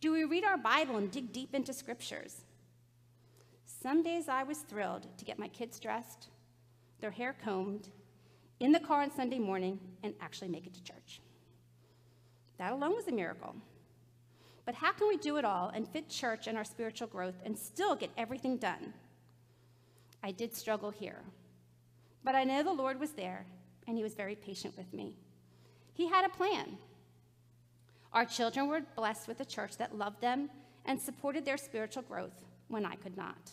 Do 0.00 0.12
we 0.12 0.24
read 0.24 0.44
our 0.44 0.56
Bible 0.56 0.96
and 0.96 1.10
dig 1.10 1.32
deep 1.32 1.54
into 1.54 1.72
scriptures? 1.72 2.44
Some 3.64 4.02
days 4.02 4.28
I 4.28 4.44
was 4.44 4.58
thrilled 4.58 5.06
to 5.18 5.24
get 5.24 5.38
my 5.38 5.48
kids 5.48 5.80
dressed, 5.80 6.28
their 7.00 7.10
hair 7.10 7.34
combed, 7.44 7.88
in 8.60 8.70
the 8.70 8.80
car 8.80 9.02
on 9.02 9.10
Sunday 9.10 9.38
morning, 9.38 9.80
and 10.04 10.14
actually 10.20 10.48
make 10.48 10.66
it 10.66 10.74
to 10.74 10.82
church. 10.82 11.20
That 12.58 12.72
alone 12.72 12.94
was 12.94 13.08
a 13.08 13.12
miracle. 13.12 13.56
But 14.64 14.74
how 14.76 14.92
can 14.92 15.08
we 15.08 15.16
do 15.16 15.36
it 15.36 15.44
all 15.44 15.70
and 15.70 15.88
fit 15.88 16.08
church 16.08 16.46
and 16.46 16.56
our 16.56 16.64
spiritual 16.64 17.08
growth 17.08 17.40
and 17.44 17.58
still 17.58 17.96
get 17.96 18.10
everything 18.16 18.56
done? 18.56 18.92
I 20.22 20.30
did 20.30 20.54
struggle 20.54 20.90
here. 20.90 21.22
But 22.22 22.34
I 22.34 22.44
know 22.44 22.62
the 22.62 22.72
Lord 22.72 23.00
was 23.00 23.12
there, 23.12 23.46
and 23.86 23.96
He 23.96 24.02
was 24.02 24.14
very 24.14 24.36
patient 24.36 24.76
with 24.76 24.92
me. 24.92 25.14
He 25.92 26.08
had 26.08 26.24
a 26.24 26.28
plan. 26.28 26.78
Our 28.12 28.24
children 28.24 28.68
were 28.68 28.82
blessed 28.96 29.28
with 29.28 29.40
a 29.40 29.44
church 29.44 29.76
that 29.76 29.96
loved 29.96 30.20
them 30.20 30.50
and 30.86 31.00
supported 31.00 31.44
their 31.44 31.56
spiritual 31.56 32.02
growth 32.02 32.44
when 32.68 32.84
I 32.84 32.94
could 32.94 33.16
not. 33.16 33.52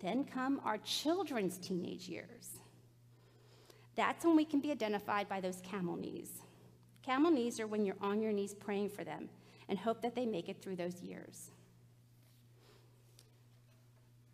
Then 0.00 0.24
come 0.24 0.60
our 0.64 0.78
children's 0.78 1.58
teenage 1.58 2.08
years. 2.08 2.58
That's 3.96 4.24
when 4.24 4.36
we 4.36 4.44
can 4.44 4.60
be 4.60 4.70
identified 4.70 5.28
by 5.28 5.40
those 5.40 5.60
camel 5.62 5.96
knees. 5.96 6.42
Camel 7.02 7.30
knees 7.30 7.60
are 7.60 7.66
when 7.66 7.84
you're 7.84 7.96
on 8.00 8.20
your 8.20 8.32
knees 8.32 8.54
praying 8.54 8.88
for 8.88 9.04
them 9.04 9.28
and 9.68 9.78
hope 9.78 10.02
that 10.02 10.14
they 10.14 10.26
make 10.26 10.48
it 10.48 10.60
through 10.60 10.76
those 10.76 11.00
years. 11.02 11.50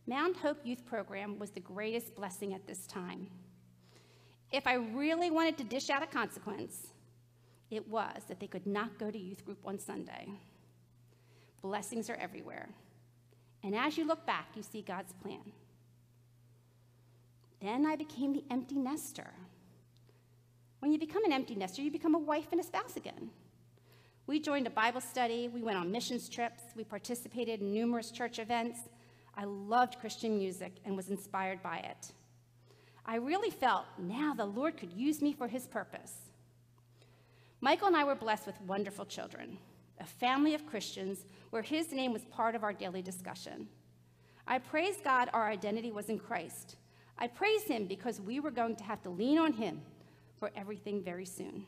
Mount 0.07 0.37
Hope 0.37 0.59
Youth 0.65 0.85
Program 0.87 1.39
was 1.39 1.51
the 1.51 1.61
greatest 1.61 2.17
blessing 2.17 2.53
at 2.53 2.67
this 2.67 2.87
time. 2.87 3.29
If 4.51 4.67
I 4.67 4.75
really 4.75 5.31
wanted 5.31 5.57
to 5.59 5.65
dish 5.65 5.89
out 5.91 6.03
a 6.03 6.07
consequence, 6.07 6.89
it 7.71 7.89
was 7.89 8.23
that 8.29 8.41
they 8.41 8.47
could 8.47 8.67
not 8.67 8.99
go 8.99 9.11
to 9.11 9.19
youth 9.19 9.45
group 9.45 9.61
on 9.65 9.79
Sunday. 9.79 10.29
Blessings 11.63 12.11
are 12.11 12.17
everywhere. 12.17 12.69
And 13.63 13.75
as 13.77 13.97
you 13.97 14.07
look 14.07 14.27
back, 14.27 14.49
you 14.55 14.63
see 14.63 14.83
God's 14.83 15.13
plan. 15.13 15.53
Then 17.61 17.87
I 17.87 17.97
became 17.97 18.33
the 18.33 18.45
empty 18.51 18.77
nester. 18.77 19.31
When 20.81 20.93
you 20.93 20.99
become 20.99 21.25
an 21.25 21.33
empty 21.33 21.55
nester, 21.55 21.83
you 21.83 21.91
become 21.91 22.15
a 22.15 22.19
wife 22.19 22.49
and 22.53 22.61
a 22.61 22.65
spouse 22.65 22.97
again. 22.97 23.31
We 24.27 24.41
joined 24.41 24.67
a 24.67 24.71
Bible 24.71 25.01
study, 25.01 25.49
we 25.49 25.63
went 25.63 25.77
on 25.77 25.91
missions 25.91 26.29
trips, 26.29 26.63
we 26.75 26.85
participated 26.85 27.61
in 27.61 27.73
numerous 27.73 28.11
church 28.11 28.39
events. 28.39 28.79
I 29.35 29.45
loved 29.45 29.99
Christian 29.99 30.39
music 30.39 30.73
and 30.85 30.97
was 30.97 31.11
inspired 31.11 31.63
by 31.63 31.79
it. 31.79 32.13
I 33.05 33.17
really 33.17 33.51
felt 33.51 33.87
now 33.99 34.35
the 34.35 34.45
Lord 34.45 34.77
could 34.77 34.93
use 34.93 35.21
me 35.21 35.33
for 35.33 35.49
his 35.49 35.67
purpose. 35.67 36.30
Michael 37.63 37.89
and 37.89 37.97
I 37.97 38.05
were 38.05 38.15
blessed 38.15 38.47
with 38.47 38.61
wonderful 38.63 39.05
children, 39.05 39.59
a 40.01 40.07
family 40.07 40.55
of 40.55 40.67
Christians 40.67 41.27
where 41.51 41.63
his 41.63 41.93
name 41.93 42.13
was 42.13 42.25
part 42.25 42.55
of 42.55 42.65
our 42.65 42.73
daily 42.73 43.03
discussion. 43.03 43.69
I 44.47 44.59
praise 44.59 44.97
God 45.05 45.29
our 45.35 45.49
identity 45.49 45.93
was 45.93 46.09
in 46.09 46.19
Christ. 46.19 46.77
I 47.19 47.27
praise 47.27 47.65
him 47.65 47.87
because 47.87 48.19
we 48.19 48.41
were 48.41 48.51
going 48.51 48.77
to 48.77 48.85
have 48.85 49.03
to 49.03 49.11
lean 49.11 49.39
on 49.39 49.53
him 49.53 49.83
for 50.39 50.51
everything 50.57 51.03
very 51.03 51.27
soon. 51.27 51.67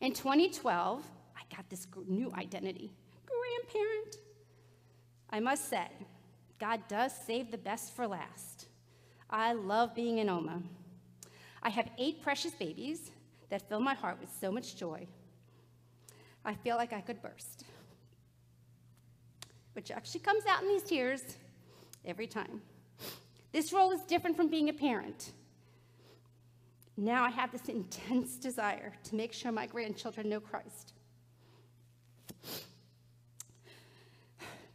In 0.00 0.14
2012, 0.14 1.04
I 1.36 1.54
got 1.54 1.68
this 1.68 1.86
new 2.08 2.32
identity 2.32 2.90
grandparent. 3.26 4.16
I 5.28 5.40
must 5.40 5.68
say, 5.68 5.86
God 6.58 6.80
does 6.88 7.12
save 7.26 7.50
the 7.50 7.58
best 7.58 7.94
for 7.94 8.06
last. 8.06 8.68
I 9.28 9.52
love 9.52 9.94
being 9.94 10.18
an 10.18 10.30
Oma. 10.30 10.62
I 11.62 11.68
have 11.68 11.90
eight 11.98 12.22
precious 12.22 12.52
babies 12.52 13.10
that 13.50 13.68
fill 13.68 13.80
my 13.80 13.94
heart 13.94 14.18
with 14.20 14.30
so 14.40 14.50
much 14.50 14.76
joy. 14.76 15.06
I 16.44 16.54
feel 16.54 16.76
like 16.76 16.92
I 16.92 17.00
could 17.00 17.20
burst, 17.20 17.64
which 19.74 19.90
actually 19.90 20.20
comes 20.20 20.44
out 20.46 20.62
in 20.62 20.68
these 20.68 20.82
tears 20.82 21.22
every 22.04 22.26
time. 22.26 22.62
This 23.52 23.72
role 23.72 23.90
is 23.90 24.00
different 24.02 24.36
from 24.36 24.48
being 24.48 24.68
a 24.68 24.72
parent. 24.72 25.32
Now 26.96 27.24
I 27.24 27.30
have 27.30 27.50
this 27.50 27.68
intense 27.68 28.36
desire 28.36 28.92
to 29.04 29.14
make 29.14 29.32
sure 29.32 29.52
my 29.52 29.66
grandchildren 29.66 30.28
know 30.28 30.40
Christ. 30.40 30.92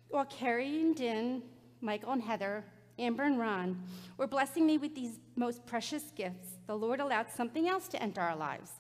While 0.10 0.26
Carrie 0.26 0.82
and 0.82 0.96
Din, 0.96 1.44
Michael 1.82 2.12
and 2.12 2.22
Heather, 2.22 2.64
Amber 2.98 3.24
and 3.24 3.38
Ron 3.38 3.82
were 4.18 4.28
blessing 4.28 4.66
me 4.66 4.78
with 4.78 4.96
these 4.96 5.20
most 5.36 5.66
precious 5.66 6.12
gifts, 6.16 6.48
the 6.68 6.78
Lord 6.78 7.00
allowed 7.00 7.30
something 7.30 7.68
else 7.68 7.88
to 7.90 8.02
enter 8.02 8.22
our 8.22 8.36
lives 8.36 8.72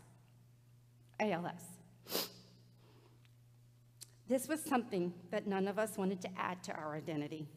ALS. 1.19 1.61
This 4.27 4.47
was 4.47 4.61
something 4.61 5.13
that 5.31 5.47
none 5.47 5.67
of 5.67 5.77
us 5.77 5.97
wanted 5.97 6.21
to 6.21 6.29
add 6.37 6.63
to 6.63 6.73
our 6.73 6.95
identity. 6.95 7.47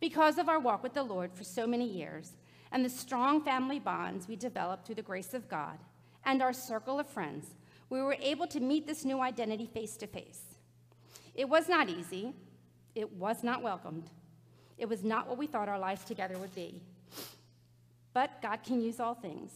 Because 0.00 0.38
of 0.38 0.48
our 0.48 0.58
walk 0.58 0.82
with 0.82 0.94
the 0.94 1.02
Lord 1.02 1.32
for 1.34 1.44
so 1.44 1.66
many 1.66 1.86
years, 1.86 2.32
and 2.72 2.84
the 2.84 2.90
strong 2.90 3.44
family 3.44 3.78
bonds 3.78 4.26
we 4.26 4.36
developed 4.36 4.86
through 4.86 4.94
the 4.94 5.02
grace 5.02 5.34
of 5.34 5.48
God 5.48 5.78
and 6.24 6.40
our 6.40 6.52
circle 6.52 6.98
of 6.98 7.06
friends, 7.06 7.54
we 7.90 8.00
were 8.00 8.16
able 8.20 8.46
to 8.46 8.60
meet 8.60 8.86
this 8.86 9.04
new 9.04 9.20
identity 9.20 9.66
face 9.66 9.96
to 9.98 10.06
face. 10.06 10.40
It 11.34 11.48
was 11.48 11.68
not 11.68 11.90
easy, 11.90 12.32
it 12.94 13.12
was 13.12 13.42
not 13.42 13.62
welcomed, 13.62 14.10
it 14.82 14.88
was 14.88 15.04
not 15.04 15.28
what 15.28 15.38
we 15.38 15.46
thought 15.46 15.68
our 15.68 15.78
lives 15.78 16.04
together 16.04 16.36
would 16.38 16.52
be. 16.56 16.82
But 18.12 18.42
God 18.42 18.64
can 18.64 18.80
use 18.80 18.98
all 18.98 19.14
things. 19.14 19.52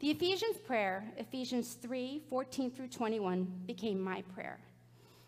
The 0.00 0.10
Ephesians 0.10 0.56
prayer, 0.56 1.04
Ephesians 1.18 1.74
3 1.74 2.22
14 2.30 2.70
through 2.70 2.88
21, 2.88 3.46
became 3.66 4.00
my 4.00 4.22
prayer. 4.34 4.58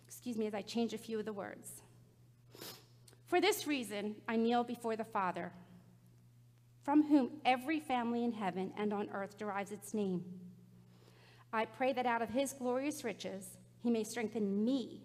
Excuse 0.09 0.39
me 0.39 0.47
as 0.47 0.55
I 0.55 0.63
change 0.63 0.95
a 0.95 0.99
few 0.99 1.19
of 1.19 1.27
the 1.27 1.35
words. 1.35 1.83
For 3.27 3.43
this 3.43 3.67
reason, 3.67 4.17
I 4.27 4.37
kneel 4.37 4.65
before 4.65 4.97
the 4.97 5.05
Father 5.05 5.53
from 6.83 7.03
whom 7.03 7.33
every 7.45 7.79
family 7.79 8.25
in 8.25 8.33
heaven 8.33 8.73
and 8.79 8.95
on 8.95 9.11
earth 9.13 9.37
derives 9.37 9.71
its 9.71 9.93
name. 9.93 10.25
I 11.53 11.67
pray 11.67 11.93
that 11.93 12.07
out 12.07 12.23
of 12.23 12.31
his 12.31 12.55
glorious 12.55 13.05
riches, 13.05 13.59
he 13.83 13.91
may 13.91 14.03
strengthen 14.03 14.65
me 14.65 15.03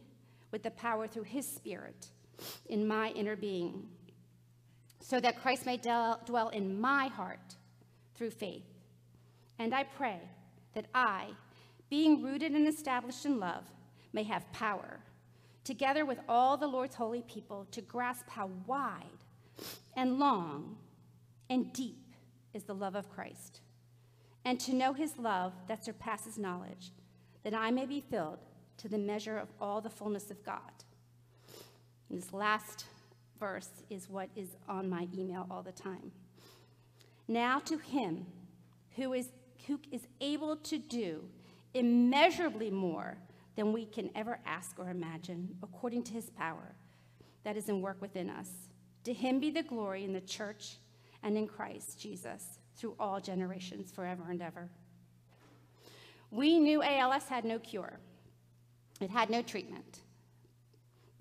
with 0.51 0.63
the 0.63 0.71
power 0.71 1.05
through 1.05 1.23
his 1.23 1.45
Spirit 1.45 2.11
in 2.69 2.87
my 2.87 3.09
inner 3.09 3.35
being, 3.35 3.87
so 4.99 5.19
that 5.19 5.41
Christ 5.41 5.65
may 5.65 5.77
dwell 5.77 6.49
in 6.49 6.79
my 6.79 7.07
heart 7.07 7.55
through 8.15 8.31
faith. 8.31 8.63
And 9.59 9.73
I 9.73 9.83
pray 9.83 10.19
that 10.73 10.85
I, 10.95 11.27
being 11.89 12.23
rooted 12.23 12.53
and 12.53 12.67
established 12.67 13.25
in 13.25 13.39
love, 13.39 13.65
may 14.13 14.23
have 14.23 14.51
power, 14.53 14.99
together 15.63 16.05
with 16.05 16.19
all 16.27 16.57
the 16.57 16.67
Lord's 16.67 16.95
holy 16.95 17.21
people, 17.23 17.67
to 17.71 17.81
grasp 17.81 18.29
how 18.29 18.49
wide 18.65 19.05
and 19.95 20.19
long 20.19 20.77
and 21.49 21.71
deep 21.73 22.15
is 22.53 22.63
the 22.63 22.73
love 22.73 22.95
of 22.95 23.09
Christ, 23.09 23.61
and 24.45 24.59
to 24.61 24.73
know 24.73 24.93
his 24.93 25.17
love 25.17 25.53
that 25.67 25.83
surpasses 25.83 26.37
knowledge, 26.37 26.91
that 27.43 27.53
I 27.53 27.71
may 27.71 27.85
be 27.85 28.01
filled 28.01 28.39
to 28.77 28.87
the 28.87 28.97
measure 28.97 29.37
of 29.37 29.49
all 29.59 29.81
the 29.81 29.89
fullness 29.89 30.31
of 30.31 30.43
God. 30.43 30.71
This 32.11 32.33
last 32.33 32.85
verse 33.39 33.69
is 33.89 34.09
what 34.09 34.29
is 34.35 34.49
on 34.67 34.89
my 34.89 35.07
email 35.17 35.47
all 35.49 35.63
the 35.63 35.71
time. 35.71 36.11
Now 37.27 37.59
to 37.59 37.77
him 37.77 38.25
who 38.97 39.13
is, 39.13 39.29
who 39.65 39.79
is 39.91 40.01
able 40.19 40.57
to 40.57 40.77
do 40.77 41.23
immeasurably 41.73 42.69
more 42.69 43.17
than 43.55 43.71
we 43.71 43.85
can 43.85 44.09
ever 44.13 44.39
ask 44.45 44.77
or 44.77 44.89
imagine, 44.89 45.55
according 45.63 46.03
to 46.03 46.11
his 46.11 46.29
power 46.31 46.75
that 47.43 47.55
is 47.55 47.69
in 47.69 47.81
work 47.81 48.01
within 48.01 48.29
us. 48.29 48.49
To 49.05 49.13
him 49.13 49.39
be 49.39 49.49
the 49.49 49.63
glory 49.63 50.03
in 50.03 50.11
the 50.11 50.21
church 50.21 50.75
and 51.23 51.37
in 51.37 51.47
Christ 51.47 51.99
Jesus 51.99 52.59
through 52.75 52.95
all 52.99 53.21
generations, 53.21 53.89
forever 53.89 54.23
and 54.29 54.41
ever. 54.41 54.69
We 56.29 56.59
knew 56.59 56.83
ALS 56.83 57.27
had 57.29 57.45
no 57.45 57.59
cure, 57.59 57.99
it 58.99 59.09
had 59.09 59.29
no 59.29 59.41
treatment, 59.41 59.99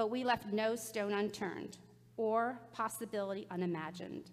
but 0.01 0.09
we 0.09 0.25
left 0.25 0.51
no 0.51 0.75
stone 0.77 1.13
unturned 1.13 1.77
or 2.17 2.59
possibility 2.73 3.47
unimagined. 3.51 4.31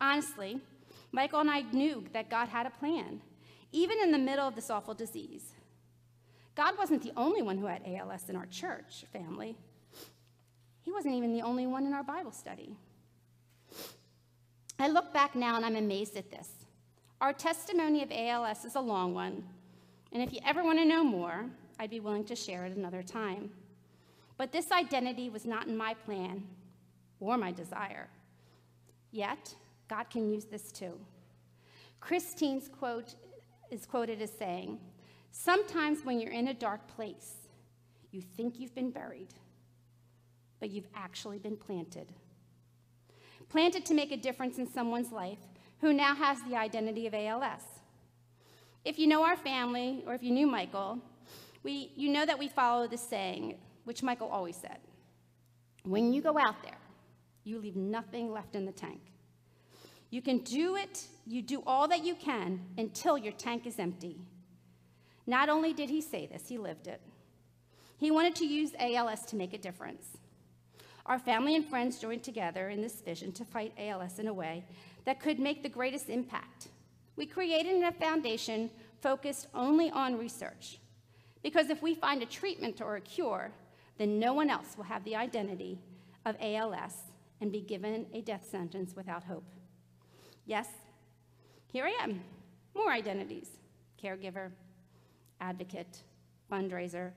Honestly, 0.00 0.60
Michael 1.10 1.40
and 1.40 1.50
I 1.50 1.62
knew 1.62 2.04
that 2.12 2.30
God 2.30 2.46
had 2.46 2.66
a 2.66 2.70
plan, 2.70 3.20
even 3.72 3.98
in 4.04 4.12
the 4.12 4.18
middle 4.18 4.46
of 4.46 4.54
this 4.54 4.70
awful 4.70 4.94
disease. 4.94 5.50
God 6.54 6.78
wasn't 6.78 7.02
the 7.02 7.10
only 7.16 7.42
one 7.42 7.58
who 7.58 7.66
had 7.66 7.82
ALS 7.84 8.28
in 8.28 8.36
our 8.36 8.46
church 8.46 9.04
family. 9.12 9.56
He 10.82 10.92
wasn't 10.92 11.16
even 11.16 11.32
the 11.32 11.42
only 11.42 11.66
one 11.66 11.86
in 11.86 11.92
our 11.92 12.04
Bible 12.04 12.30
study. 12.30 12.76
I 14.78 14.86
look 14.86 15.12
back 15.12 15.34
now 15.34 15.56
and 15.56 15.66
I'm 15.66 15.74
amazed 15.74 16.16
at 16.16 16.30
this. 16.30 16.50
Our 17.20 17.32
testimony 17.32 18.04
of 18.04 18.12
ALS 18.12 18.64
is 18.64 18.76
a 18.76 18.80
long 18.80 19.12
one, 19.12 19.42
and 20.12 20.22
if 20.22 20.32
you 20.32 20.38
ever 20.46 20.62
want 20.62 20.78
to 20.78 20.84
know 20.84 21.02
more, 21.02 21.46
I'd 21.80 21.88
be 21.88 21.98
willing 21.98 22.24
to 22.24 22.36
share 22.36 22.66
at 22.66 22.72
another 22.72 23.02
time. 23.02 23.50
But 24.36 24.52
this 24.52 24.70
identity 24.70 25.30
was 25.30 25.46
not 25.46 25.66
in 25.66 25.74
my 25.74 25.94
plan 25.94 26.42
or 27.20 27.38
my 27.38 27.52
desire. 27.52 28.08
Yet, 29.12 29.54
God 29.88 30.10
can 30.10 30.30
use 30.30 30.44
this 30.44 30.70
too. 30.72 31.00
Christine's 31.98 32.68
quote 32.68 33.14
is 33.70 33.86
quoted 33.86 34.20
as 34.20 34.30
saying, 34.30 34.78
Sometimes 35.30 36.04
when 36.04 36.20
you're 36.20 36.32
in 36.32 36.48
a 36.48 36.54
dark 36.54 36.86
place, 36.86 37.48
you 38.10 38.20
think 38.20 38.60
you've 38.60 38.74
been 38.74 38.90
buried, 38.90 39.32
but 40.58 40.68
you've 40.68 40.88
actually 40.94 41.38
been 41.38 41.56
planted. 41.56 42.12
Planted 43.48 43.86
to 43.86 43.94
make 43.94 44.12
a 44.12 44.18
difference 44.18 44.58
in 44.58 44.70
someone's 44.70 45.12
life 45.12 45.38
who 45.80 45.94
now 45.94 46.14
has 46.14 46.42
the 46.42 46.56
identity 46.56 47.06
of 47.06 47.14
ALS. 47.14 47.62
If 48.84 48.98
you 48.98 49.06
know 49.06 49.24
our 49.24 49.36
family, 49.36 50.04
or 50.06 50.14
if 50.14 50.22
you 50.22 50.30
knew 50.30 50.46
Michael, 50.46 50.98
we, 51.62 51.92
you 51.96 52.10
know 52.10 52.24
that 52.24 52.38
we 52.38 52.48
follow 52.48 52.86
the 52.86 52.96
saying, 52.96 53.56
which 53.84 54.02
Michael 54.02 54.28
always 54.28 54.56
said 54.56 54.78
when 55.84 56.12
you 56.12 56.20
go 56.20 56.38
out 56.38 56.62
there, 56.62 56.78
you 57.44 57.58
leave 57.58 57.76
nothing 57.76 58.30
left 58.30 58.54
in 58.54 58.66
the 58.66 58.72
tank. 58.72 59.00
You 60.10 60.20
can 60.20 60.38
do 60.38 60.76
it, 60.76 61.06
you 61.26 61.40
do 61.40 61.62
all 61.66 61.88
that 61.88 62.04
you 62.04 62.14
can 62.14 62.60
until 62.76 63.16
your 63.16 63.32
tank 63.32 63.66
is 63.66 63.78
empty. 63.78 64.18
Not 65.26 65.48
only 65.48 65.72
did 65.72 65.88
he 65.88 66.00
say 66.00 66.26
this, 66.26 66.48
he 66.48 66.58
lived 66.58 66.86
it. 66.86 67.00
He 67.96 68.10
wanted 68.10 68.34
to 68.36 68.46
use 68.46 68.72
ALS 68.78 69.24
to 69.26 69.36
make 69.36 69.52
a 69.52 69.58
difference. 69.58 70.18
Our 71.06 71.18
family 71.18 71.54
and 71.54 71.64
friends 71.64 71.98
joined 71.98 72.22
together 72.22 72.68
in 72.68 72.80
this 72.80 73.00
vision 73.00 73.32
to 73.32 73.44
fight 73.44 73.72
ALS 73.78 74.18
in 74.18 74.26
a 74.26 74.34
way 74.34 74.64
that 75.04 75.20
could 75.20 75.38
make 75.38 75.62
the 75.62 75.68
greatest 75.68 76.08
impact. 76.08 76.68
We 77.16 77.26
created 77.26 77.82
a 77.82 77.92
foundation 77.92 78.70
focused 79.00 79.48
only 79.54 79.90
on 79.90 80.18
research. 80.18 80.78
Because 81.42 81.70
if 81.70 81.82
we 81.82 81.94
find 81.94 82.22
a 82.22 82.26
treatment 82.26 82.80
or 82.80 82.96
a 82.96 83.00
cure, 83.00 83.50
then 83.98 84.18
no 84.18 84.34
one 84.34 84.50
else 84.50 84.76
will 84.76 84.84
have 84.84 85.04
the 85.04 85.16
identity 85.16 85.78
of 86.24 86.36
ALS 86.40 86.94
and 87.40 87.50
be 87.50 87.60
given 87.60 88.06
a 88.12 88.20
death 88.20 88.46
sentence 88.50 88.94
without 88.94 89.24
hope. 89.24 89.44
Yes, 90.46 90.68
here 91.72 91.84
I 91.84 92.02
am. 92.02 92.22
More 92.74 92.90
identities 92.90 93.48
caregiver, 94.02 94.50
advocate, 95.40 96.02
fundraiser. 96.50 97.12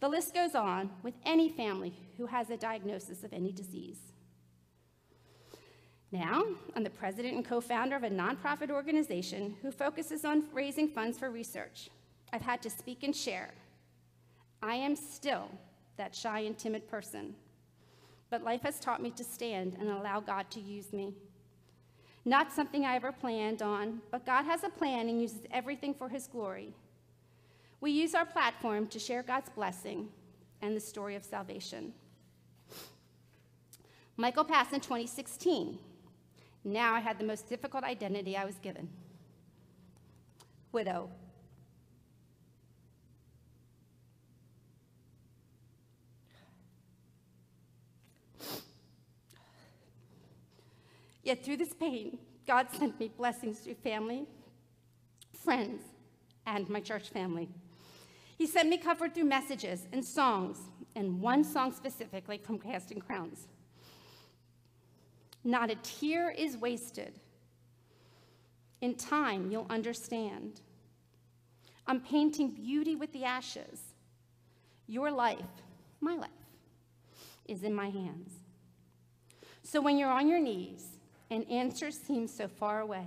The 0.00 0.08
list 0.08 0.34
goes 0.34 0.54
on 0.54 0.90
with 1.02 1.14
any 1.24 1.48
family 1.48 1.94
who 2.18 2.26
has 2.26 2.50
a 2.50 2.56
diagnosis 2.56 3.24
of 3.24 3.32
any 3.32 3.50
disease. 3.50 3.98
Now, 6.10 6.42
I'm 6.76 6.84
the 6.84 6.90
president 6.90 7.36
and 7.36 7.44
co 7.44 7.62
founder 7.62 7.96
of 7.96 8.02
a 8.02 8.10
nonprofit 8.10 8.70
organization 8.70 9.56
who 9.62 9.70
focuses 9.70 10.24
on 10.24 10.44
raising 10.52 10.88
funds 10.88 11.18
for 11.18 11.30
research. 11.30 11.88
I've 12.32 12.42
had 12.42 12.62
to 12.62 12.70
speak 12.70 13.02
and 13.02 13.14
share. 13.14 13.50
I 14.62 14.76
am 14.76 14.96
still 14.96 15.48
that 15.96 16.14
shy 16.14 16.40
and 16.40 16.56
timid 16.56 16.88
person, 16.88 17.34
but 18.30 18.42
life 18.42 18.62
has 18.62 18.80
taught 18.80 19.02
me 19.02 19.10
to 19.10 19.24
stand 19.24 19.76
and 19.78 19.88
allow 19.88 20.20
God 20.20 20.50
to 20.52 20.60
use 20.60 20.92
me. 20.92 21.12
Not 22.24 22.52
something 22.52 22.84
I 22.84 22.96
ever 22.96 23.12
planned 23.12 23.62
on, 23.62 24.00
but 24.10 24.24
God 24.24 24.44
has 24.44 24.62
a 24.62 24.68
plan 24.68 25.08
and 25.08 25.20
uses 25.20 25.40
everything 25.50 25.92
for 25.92 26.08
his 26.08 26.28
glory. 26.28 26.72
We 27.80 27.90
use 27.90 28.14
our 28.14 28.24
platform 28.24 28.86
to 28.88 28.98
share 28.98 29.24
God's 29.24 29.50
blessing 29.50 30.08
and 30.62 30.76
the 30.76 30.80
story 30.80 31.16
of 31.16 31.24
salvation. 31.24 31.92
Michael 34.16 34.44
passed 34.44 34.72
in 34.72 34.80
2016. 34.80 35.78
Now 36.64 36.94
I 36.94 37.00
had 37.00 37.18
the 37.18 37.24
most 37.24 37.48
difficult 37.48 37.82
identity 37.82 38.36
I 38.36 38.44
was 38.44 38.54
given 38.56 38.88
widow. 40.70 41.10
Yet 51.22 51.44
through 51.44 51.58
this 51.58 51.72
pain, 51.72 52.18
God 52.46 52.66
sent 52.70 52.98
me 52.98 53.10
blessings 53.16 53.60
through 53.60 53.74
family, 53.74 54.26
friends, 55.32 55.82
and 56.46 56.68
my 56.68 56.80
church 56.80 57.10
family. 57.10 57.48
He 58.36 58.46
sent 58.46 58.68
me 58.68 58.76
comfort 58.76 59.14
through 59.14 59.24
messages 59.24 59.86
and 59.92 60.04
songs, 60.04 60.58
and 60.96 61.20
one 61.20 61.44
song 61.44 61.72
specifically 61.72 62.38
from 62.38 62.58
Casting 62.58 63.00
Crowns. 63.00 63.46
Not 65.44 65.70
a 65.70 65.76
tear 65.76 66.30
is 66.30 66.56
wasted. 66.56 67.20
In 68.80 68.94
time, 68.96 69.50
you'll 69.50 69.66
understand. 69.70 70.60
I'm 71.86 72.00
painting 72.00 72.50
beauty 72.50 72.96
with 72.96 73.12
the 73.12 73.24
ashes. 73.24 73.80
Your 74.88 75.10
life, 75.10 75.38
my 76.00 76.14
life, 76.14 76.30
is 77.46 77.62
in 77.62 77.74
my 77.74 77.90
hands. 77.90 78.32
So 79.62 79.80
when 79.80 79.98
you're 79.98 80.10
on 80.10 80.28
your 80.28 80.40
knees 80.40 80.98
and 81.32 81.50
answers 81.50 81.98
seem 81.98 82.28
so 82.28 82.46
far 82.46 82.80
away, 82.80 83.06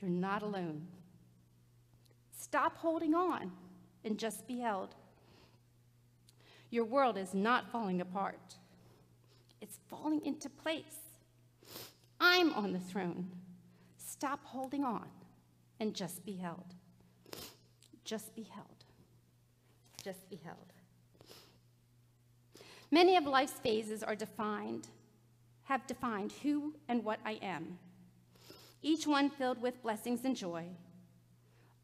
you're 0.00 0.10
not 0.10 0.42
alone. 0.42 0.88
Stop 2.36 2.76
holding 2.78 3.14
on 3.14 3.52
and 4.04 4.18
just 4.18 4.48
be 4.48 4.58
held. 4.58 4.96
Your 6.70 6.84
world 6.84 7.16
is 7.16 7.32
not 7.32 7.70
falling 7.70 8.00
apart, 8.00 8.56
it's 9.60 9.78
falling 9.88 10.24
into 10.26 10.48
place. 10.48 10.98
I'm 12.18 12.52
on 12.52 12.72
the 12.72 12.80
throne. 12.80 13.30
Stop 13.96 14.44
holding 14.44 14.84
on 14.84 15.06
and 15.78 15.94
just 15.94 16.24
be 16.26 16.32
held. 16.32 16.74
Just 18.04 18.34
be 18.34 18.42
held. 18.42 18.84
Just 20.02 20.28
be 20.28 20.40
held. 20.44 20.72
Many 22.90 23.16
of 23.16 23.24
life's 23.24 23.52
phases 23.52 24.02
are 24.02 24.16
defined, 24.16 24.88
have 25.64 25.86
defined 25.86 26.32
who 26.42 26.74
and 26.88 27.04
what 27.04 27.20
I 27.24 27.38
am, 27.40 27.78
each 28.82 29.06
one 29.06 29.30
filled 29.30 29.62
with 29.62 29.82
blessings 29.82 30.24
and 30.24 30.34
joy. 30.34 30.64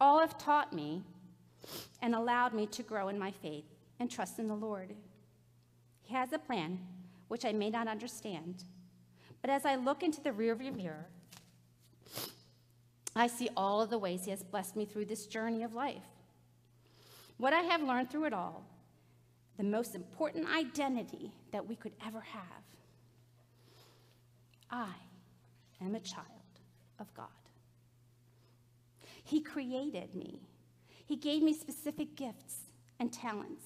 All 0.00 0.18
have 0.18 0.36
taught 0.36 0.72
me 0.72 1.02
and 2.02 2.14
allowed 2.14 2.54
me 2.54 2.66
to 2.66 2.82
grow 2.82 3.08
in 3.08 3.18
my 3.18 3.30
faith 3.30 3.64
and 4.00 4.10
trust 4.10 4.38
in 4.38 4.48
the 4.48 4.54
Lord. 4.54 4.94
He 6.02 6.14
has 6.14 6.32
a 6.32 6.38
plan, 6.38 6.78
which 7.28 7.44
I 7.44 7.52
may 7.52 7.70
not 7.70 7.88
understand, 7.88 8.64
but 9.42 9.50
as 9.50 9.64
I 9.64 9.76
look 9.76 10.02
into 10.02 10.20
the 10.20 10.30
rearview 10.30 10.74
mirror, 10.74 11.06
I 13.14 13.28
see 13.28 13.48
all 13.56 13.80
of 13.80 13.90
the 13.90 13.98
ways 13.98 14.24
He 14.24 14.30
has 14.30 14.42
blessed 14.42 14.76
me 14.76 14.84
through 14.84 15.06
this 15.06 15.26
journey 15.26 15.62
of 15.62 15.74
life. 15.74 16.02
What 17.38 17.52
I 17.52 17.60
have 17.60 17.82
learned 17.82 18.10
through 18.10 18.24
it 18.24 18.32
all, 18.32 18.64
the 19.56 19.64
most 19.64 19.94
important 19.94 20.46
identity 20.54 21.32
that 21.52 21.66
we 21.66 21.76
could 21.76 21.92
ever 22.06 22.20
have 22.20 22.62
I 24.70 24.94
am 25.80 25.94
a 25.94 26.00
child 26.00 26.26
of 26.98 27.12
God. 27.14 27.26
He 29.22 29.40
created 29.40 30.14
me, 30.14 30.40
He 31.04 31.16
gave 31.16 31.42
me 31.42 31.52
specific 31.52 32.16
gifts 32.16 32.72
and 32.98 33.12
talents. 33.12 33.64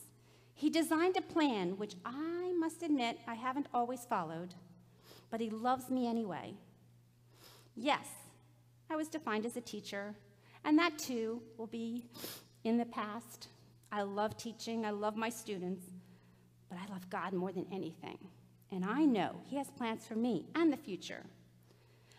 He 0.54 0.68
designed 0.68 1.16
a 1.16 1.22
plan 1.22 1.78
which 1.78 1.94
I 2.04 2.52
must 2.58 2.82
admit 2.82 3.18
I 3.26 3.34
haven't 3.34 3.66
always 3.72 4.04
followed, 4.04 4.54
but 5.30 5.40
He 5.40 5.48
loves 5.48 5.90
me 5.90 6.06
anyway. 6.06 6.54
Yes, 7.74 8.06
I 8.90 8.96
was 8.96 9.08
defined 9.08 9.46
as 9.46 9.56
a 9.56 9.62
teacher, 9.62 10.14
and 10.64 10.78
that 10.78 10.98
too 10.98 11.40
will 11.56 11.66
be 11.66 12.04
in 12.64 12.76
the 12.76 12.84
past. 12.84 13.48
I 13.92 14.02
love 14.02 14.36
teaching, 14.36 14.84
I 14.86 14.90
love 14.90 15.16
my 15.16 15.28
students, 15.28 15.84
but 16.68 16.78
I 16.78 16.92
love 16.92 17.10
God 17.10 17.32
more 17.32 17.52
than 17.52 17.66
anything. 17.72 18.18
And 18.70 18.84
I 18.84 19.04
know 19.04 19.40
He 19.44 19.56
has 19.56 19.70
plans 19.70 20.06
for 20.06 20.14
me 20.14 20.46
and 20.54 20.72
the 20.72 20.76
future. 20.76 21.24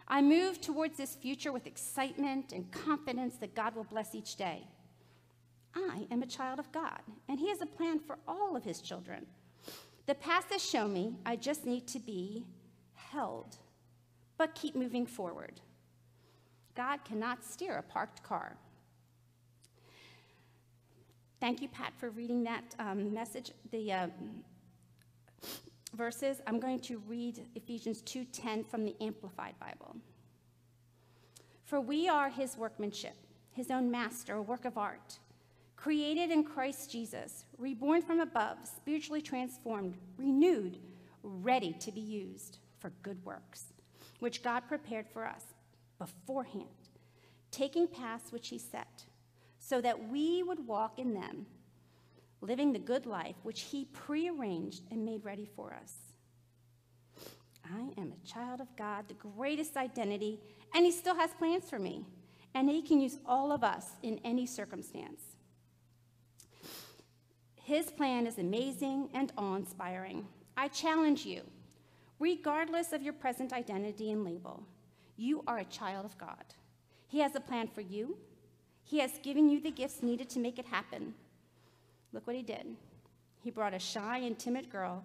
I 0.07 0.21
move 0.21 0.59
towards 0.59 0.97
this 0.97 1.15
future 1.15 1.53
with 1.53 1.67
excitement 1.67 2.51
and 2.51 2.69
confidence 2.71 3.35
that 3.37 3.55
God 3.55 3.75
will 3.75 3.85
bless 3.85 4.13
each 4.13 4.35
day. 4.35 4.67
I 5.73 6.05
am 6.11 6.21
a 6.21 6.27
child 6.27 6.59
of 6.59 6.71
God, 6.73 6.99
and 7.29 7.39
He 7.39 7.47
has 7.47 7.61
a 7.61 7.65
plan 7.65 7.99
for 7.99 8.17
all 8.27 8.57
of 8.57 8.65
His 8.65 8.81
children. 8.81 9.25
The 10.07 10.15
past 10.15 10.51
has 10.51 10.61
shown 10.61 10.91
me 10.91 11.15
I 11.25 11.37
just 11.37 11.65
need 11.65 11.87
to 11.87 11.99
be 11.99 12.45
held, 12.93 13.55
but 14.37 14.55
keep 14.55 14.75
moving 14.75 15.05
forward. 15.05 15.61
God 16.75 17.05
cannot 17.05 17.45
steer 17.45 17.77
a 17.77 17.83
parked 17.83 18.23
car. 18.23 18.57
Thank 21.41 21.59
you, 21.63 21.69
Pat, 21.69 21.91
for 21.97 22.11
reading 22.11 22.43
that 22.43 22.63
um, 22.77 23.11
message. 23.11 23.51
The, 23.71 23.91
uh, 23.91 24.07
verses, 25.95 26.39
I'm 26.45 26.59
going 26.59 26.79
to 26.81 26.99
read 27.07 27.47
Ephesians 27.55 28.03
2:10 28.03 28.63
from 28.63 28.85
the 28.85 28.95
Amplified 29.01 29.55
Bible. 29.59 29.95
For 31.65 31.81
we 31.81 32.07
are 32.07 32.29
his 32.29 32.57
workmanship, 32.57 33.15
his 33.53 33.71
own 33.71 33.89
master, 33.89 34.35
a 34.35 34.41
work 34.43 34.65
of 34.65 34.77
art, 34.77 35.17
created 35.75 36.29
in 36.29 36.43
Christ 36.43 36.91
Jesus, 36.91 37.45
reborn 37.57 38.03
from 38.03 38.19
above, 38.19 38.59
spiritually 38.63 39.23
transformed, 39.23 39.97
renewed, 40.17 40.77
ready 41.23 41.73
to 41.79 41.91
be 41.91 42.01
used 42.01 42.59
for 42.77 42.91
good 43.01 43.17
works, 43.25 43.73
which 44.19 44.43
God 44.43 44.67
prepared 44.67 45.07
for 45.11 45.25
us 45.25 45.45
beforehand, 45.97 46.89
taking 47.49 47.87
paths 47.87 48.31
which 48.31 48.49
he 48.49 48.59
set, 48.59 49.05
so 49.71 49.79
that 49.79 50.09
we 50.09 50.43
would 50.43 50.67
walk 50.67 50.99
in 50.99 51.13
them 51.13 51.45
living 52.41 52.73
the 52.73 52.79
good 52.79 53.05
life 53.05 53.37
which 53.43 53.61
He 53.61 53.85
prearranged 53.85 54.81
and 54.91 55.05
made 55.05 55.23
ready 55.23 55.45
for 55.45 55.73
us. 55.73 55.93
I 57.63 57.93
am 57.97 58.11
a 58.11 58.27
child 58.27 58.59
of 58.59 58.75
God, 58.75 59.07
the 59.07 59.13
greatest 59.13 59.77
identity, 59.77 60.41
and 60.75 60.85
He 60.85 60.91
still 60.91 61.15
has 61.15 61.31
plans 61.35 61.69
for 61.69 61.79
me. 61.79 62.05
And 62.53 62.69
He 62.69 62.81
can 62.81 62.99
use 62.99 63.17
all 63.25 63.53
of 63.53 63.63
us 63.63 63.85
in 64.03 64.19
any 64.25 64.45
circumstance. 64.45 65.21
His 67.55 67.91
plan 67.91 68.27
is 68.27 68.39
amazing 68.39 69.07
and 69.13 69.31
awe 69.37 69.55
inspiring. 69.55 70.27
I 70.57 70.67
challenge 70.67 71.25
you, 71.25 71.43
regardless 72.19 72.91
of 72.91 73.01
your 73.01 73.13
present 73.13 73.53
identity 73.53 74.11
and 74.11 74.25
label, 74.25 74.65
you 75.15 75.45
are 75.47 75.59
a 75.59 75.65
child 75.79 76.03
of 76.03 76.17
God. 76.17 76.43
He 77.07 77.19
has 77.19 77.35
a 77.37 77.39
plan 77.39 77.69
for 77.69 77.79
you, 77.79 78.17
He 78.91 78.99
has 78.99 79.17
given 79.23 79.47
you 79.47 79.61
the 79.61 79.71
gifts 79.71 80.03
needed 80.03 80.29
to 80.31 80.39
make 80.39 80.59
it 80.59 80.65
happen. 80.65 81.13
Look 82.11 82.27
what 82.27 82.35
he 82.35 82.41
did. 82.41 82.75
He 83.41 83.49
brought 83.49 83.73
a 83.73 83.79
shy 83.79 84.17
and 84.17 84.37
timid 84.37 84.69
girl, 84.69 85.01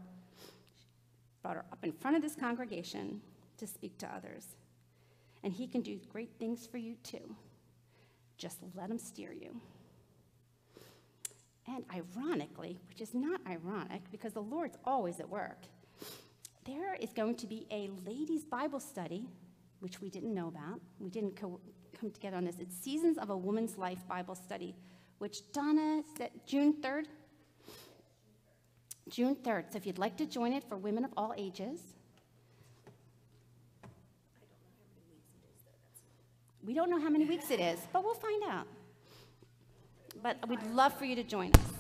brought 1.41 1.55
her 1.55 1.65
up 1.71 1.85
in 1.85 1.93
front 1.93 2.17
of 2.17 2.23
this 2.23 2.35
congregation 2.35 3.21
to 3.59 3.67
speak 3.69 3.97
to 3.99 4.13
others. 4.13 4.57
And 5.45 5.53
he 5.53 5.69
can 5.69 5.83
do 5.83 6.01
great 6.13 6.31
things 6.41 6.67
for 6.67 6.79
you 6.79 6.97
too. 7.05 7.37
Just 8.37 8.59
let 8.75 8.91
him 8.91 8.99
steer 8.99 9.33
you. 9.33 9.55
And 11.69 11.85
ironically, 11.95 12.81
which 12.89 13.01
is 13.01 13.15
not 13.15 13.41
ironic 13.49 14.03
because 14.11 14.33
the 14.33 14.43
Lord's 14.43 14.79
always 14.85 15.21
at 15.21 15.29
work, 15.29 15.63
there 16.65 16.97
is 16.97 17.13
going 17.13 17.37
to 17.37 17.47
be 17.47 17.69
a 17.71 17.89
ladies' 18.05 18.45
Bible 18.45 18.81
study, 18.81 19.29
which 19.79 20.01
we 20.01 20.11
didn't 20.11 20.35
know 20.35 20.49
about. 20.49 20.81
We 20.99 21.09
didn't 21.09 21.37
co- 21.37 21.61
come 21.99 22.11
together 22.11 22.37
on 22.37 22.45
this. 22.45 22.57
It's 22.61 22.77
Seasons 22.77 23.19
of 23.19 23.31
a 23.31 23.37
Woman's 23.37 23.79
Life 23.79 24.07
Bible 24.09 24.35
Study 24.35 24.75
which 25.19 25.51
Donna 25.53 26.03
said 26.17 26.31
June 26.47 26.75
3rd? 26.81 27.07
June 29.09 29.37
3rd. 29.37 29.73
So 29.73 29.77
if 29.77 29.87
you'd 29.87 29.99
like 29.99 30.17
to 30.19 30.27
join 30.27 30.53
it 30.53 30.65
for 30.69 30.77
women 30.77 31.05
of 31.05 31.11
all 31.17 31.33
ages, 31.37 31.81
we 36.65 36.75
don't 36.75 36.91
know 36.91 36.99
how 36.99 37.09
many 37.09 37.25
weeks 37.25 37.51
it 37.51 37.61
is, 37.61 37.81
but 37.93 38.05
we'll 38.05 38.15
find 38.15 38.43
out. 38.49 38.67
But 40.23 40.49
we'd 40.49 40.63
love 40.73 40.99
for 40.99 41.05
you 41.05 41.15
to 41.15 41.23
join 41.23 41.53
us. 41.53 41.76